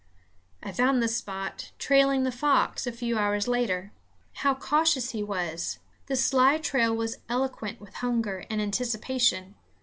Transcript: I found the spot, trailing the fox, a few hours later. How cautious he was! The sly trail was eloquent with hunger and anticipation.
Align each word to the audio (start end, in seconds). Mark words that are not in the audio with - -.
I 0.63 0.71
found 0.71 1.03
the 1.03 1.07
spot, 1.07 1.73
trailing 1.77 2.23
the 2.23 2.31
fox, 2.31 2.87
a 2.87 2.91
few 2.91 3.19
hours 3.19 3.47
later. 3.47 3.91
How 4.37 4.55
cautious 4.55 5.11
he 5.11 5.21
was! 5.21 5.77
The 6.07 6.15
sly 6.15 6.57
trail 6.57 6.95
was 6.95 7.19
eloquent 7.29 7.79
with 7.79 7.93
hunger 7.93 8.43
and 8.49 8.59
anticipation. 8.59 9.53